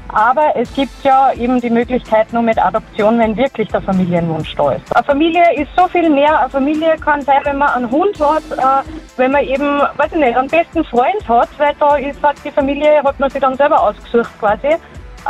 Aber 0.09 0.55
es 0.55 0.73
gibt 0.75 0.93
ja 1.03 1.33
eben 1.33 1.61
die 1.61 1.71
Möglichkeit 1.71 2.33
nur 2.33 2.43
mit 2.43 2.63
Adoption, 2.63 3.19
wenn 3.19 3.37
wirklich 3.37 3.69
der 3.69 3.81
Familienwunsch 3.81 4.55
da 4.57 4.73
ist. 4.73 4.95
Eine 4.95 5.05
Familie 5.05 5.43
ist 5.57 5.71
so 5.77 5.89
viel 5.89 6.11
mehr. 6.11 6.39
Eine 6.39 6.51
Familie 6.51 6.97
kann 6.99 7.23
sein, 7.23 7.41
wenn 7.45 7.59
man 7.59 7.71
einen 7.71 7.91
Hund 7.91 8.21
hat, 8.21 8.43
äh, 8.51 8.89
wenn 9.17 9.33
man 9.33 9.45
eben, 9.45 9.81
weiß 9.97 10.13
ich 10.13 10.19
nicht, 10.19 10.37
einen 10.37 10.49
besten 10.49 10.85
Freund 10.85 11.27
hat, 11.29 11.49
weil 11.59 11.75
da 11.81 11.97
ist 11.97 12.23
halt 12.23 12.37
die 12.45 12.51
Familie, 12.51 13.03
hat 13.03 13.19
man 13.19 13.31
sich 13.31 13.41
dann 13.41 13.57
selber 13.57 13.83
ausgesucht 13.83 14.31
quasi. 14.39 14.77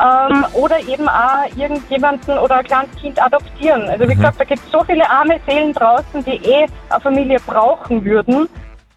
Ähm, 0.02 0.46
oder 0.54 0.80
eben 0.80 1.06
auch 1.06 1.44
irgendjemanden 1.54 2.38
oder 2.38 2.56
ein 2.56 2.64
kleines 2.64 2.96
Kind 2.96 3.22
adoptieren. 3.22 3.82
Also 3.90 4.08
wie 4.08 4.14
gesagt, 4.14 4.40
da 4.40 4.44
gibt 4.44 4.64
es 4.64 4.70
so 4.72 4.82
viele 4.84 5.08
arme 5.08 5.38
Seelen 5.46 5.74
draußen, 5.74 6.24
die 6.24 6.36
eh 6.36 6.66
eine 6.88 7.00
Familie 7.00 7.38
brauchen 7.46 8.02
würden. 8.02 8.48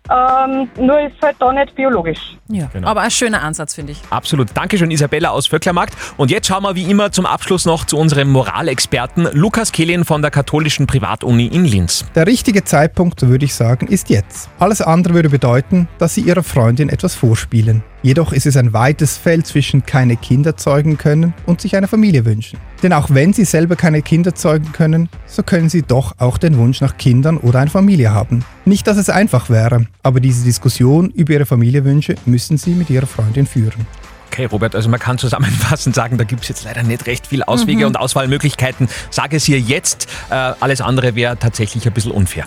Ähm, 0.10 0.70
nur 0.80 1.00
ist 1.02 1.16
halt 1.22 1.36
da 1.40 1.52
nicht 1.52 1.74
biologisch. 1.76 2.20
Ja, 2.48 2.68
Genau. 2.72 2.88
aber 2.88 3.02
ein 3.02 3.12
schöner 3.12 3.42
Ansatz, 3.42 3.74
finde 3.76 3.94
ich. 3.94 4.02
Absolut. 4.10 4.50
Dankeschön, 4.54 4.92
Isabella 4.92 5.30
aus 5.30 5.48
Vöcklermarkt. 5.48 5.96
Und 6.18 6.30
jetzt 6.32 6.48
schauen 6.48 6.64
wir 6.64 6.76
wie 6.76 6.90
immer 6.90 7.12
zum 7.12 7.26
Abschluss 7.26 7.66
noch 7.66 7.86
zu 7.86 7.98
unserem 7.98 8.30
Moralexperten 8.32 9.30
Lukas 9.34 9.72
Kehlin 9.72 10.06
von 10.06 10.22
der 10.22 10.32
katholischen 10.32 10.86
Privatuni 10.88 11.48
in 11.48 11.66
Linz. 11.66 12.06
Der 12.14 12.28
richtige 12.28 12.64
Zeitpunkt, 12.64 13.22
würde 13.28 13.46
ich 13.46 13.56
sagen, 13.56 13.88
ist 13.88 14.10
jetzt. 14.10 14.50
Alles 14.60 14.82
andere 14.82 15.14
würde 15.16 15.30
bedeuten, 15.30 15.88
dass 15.98 16.14
Sie 16.16 16.22
Ihrer 16.22 16.44
Freundin 16.44 16.90
etwas 16.90 17.16
vorspielen. 17.16 17.84
Jedoch 18.06 18.34
ist 18.34 18.46
es 18.46 18.56
ein 18.56 18.72
weites 18.72 19.18
Feld 19.18 19.48
zwischen 19.48 19.84
keine 19.84 20.16
Kinder 20.16 20.56
zeugen 20.56 21.00
können 21.00 21.34
und 21.48 21.60
sich 21.60 21.76
eine 21.76 21.88
Familie 21.88 22.24
wünschen. 22.24 22.60
Denn 22.84 22.94
auch 22.94 23.08
wenn 23.10 23.34
Sie 23.34 23.46
selber 23.46 23.76
keine 23.76 24.04
Kinder 24.04 24.36
zeugen 24.36 24.72
können, 24.74 25.10
so 25.26 25.42
können 25.42 25.70
Sie 25.70 25.82
doch 25.82 26.14
auch 26.20 26.38
den 26.38 26.56
Wunsch 26.60 26.82
nach 26.82 26.98
Kindern 26.98 27.38
oder 27.38 27.58
einer 27.62 27.72
Familie 27.72 28.12
haben. 28.12 28.46
Nicht, 28.64 28.86
dass 28.86 28.98
es 28.98 29.10
einfach 29.10 29.50
wäre, 29.50 29.88
aber 30.04 30.20
diese 30.20 30.44
Diskussion 30.46 31.10
über 31.10 31.34
Ihre 31.34 31.48
Familienwünsche 31.48 32.14
müssen 32.28 32.60
Sie 32.60 32.76
mit 32.76 32.92
Ihrer 32.92 33.08
Freundin 33.08 33.48
führen. 33.48 33.88
Okay, 34.28 34.46
Robert, 34.46 34.76
also 34.76 34.88
man 34.88 35.00
kann 35.00 35.18
zusammenfassend 35.18 35.96
sagen, 35.96 36.20
da 36.20 36.26
gibt 36.26 36.44
es 36.44 36.50
jetzt 36.50 36.64
leider 36.64 36.84
nicht 36.84 37.08
recht 37.08 37.26
viel 37.26 37.42
Auswege 37.42 37.80
Mhm. 37.80 37.86
und 37.88 37.98
Auswahlmöglichkeiten. 37.98 38.88
Sage 39.10 39.38
es 39.38 39.46
hier 39.46 39.60
jetzt, 39.60 40.08
äh, 40.30 40.36
alles 40.36 40.80
andere 40.80 41.16
wäre 41.16 41.40
tatsächlich 41.40 41.88
ein 41.88 41.94
bisschen 41.94 42.12
unfair. 42.12 42.46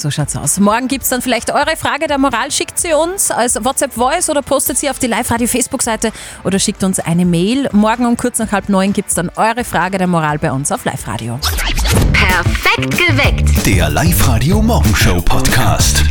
So 0.00 0.10
schaut's 0.12 0.36
aus. 0.36 0.60
Morgen 0.60 0.86
gibt's 0.86 1.08
dann 1.08 1.22
vielleicht 1.22 1.50
eure 1.50 1.76
Frage 1.76 2.06
der 2.06 2.18
Moral. 2.18 2.52
Schickt 2.52 2.78
sie 2.78 2.92
uns 2.92 3.32
als 3.32 3.56
WhatsApp-Voice 3.64 4.30
oder 4.30 4.42
postet 4.42 4.78
sie 4.78 4.88
auf 4.90 5.00
die 5.00 5.08
Live-Radio-Facebook-Seite 5.08 6.12
oder 6.44 6.58
schickt 6.60 6.84
uns 6.84 7.00
eine 7.00 7.24
Mail. 7.24 7.68
Morgen 7.72 8.06
um 8.06 8.16
kurz 8.16 8.38
nach 8.38 8.52
halb 8.52 8.68
neun 8.68 8.92
gibt's 8.92 9.14
dann 9.14 9.30
eure 9.34 9.64
Frage 9.64 9.98
der 9.98 10.06
Moral 10.06 10.38
bei 10.38 10.52
uns 10.52 10.70
auf 10.70 10.84
Live-Radio. 10.84 11.40
Perfekt 12.12 12.96
geweckt. 12.96 13.66
Der 13.66 13.90
Live-Radio 13.90 14.62
Morgenshow 14.62 15.20
Podcast. 15.20 16.04